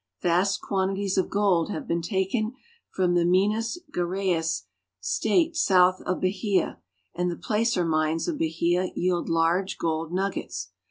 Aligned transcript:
Vast 0.23 0.61
quantities 0.61 1.15
of 1.15 1.29
gold 1.29 1.69
have 1.69 1.87
been 1.87 2.01
taken 2.01 2.53
from 2.89 3.13
Minas 3.13 3.77
Geraes 3.93 3.95
(me'nas 3.95 3.95
zha 3.95 4.01
ra'es), 4.01 4.61
a 4.61 4.63
state 4.99 5.55
south 5.55 6.01
of 6.07 6.19
Bahia, 6.19 6.79
and 7.13 7.29
the 7.29 7.35
placer 7.35 7.85
mines 7.85 8.27
of 8.27 8.39
Bahia 8.39 8.89
yield 8.95 9.29
large 9.29 9.77
golden 9.77 10.15
nuggets. 10.15 10.69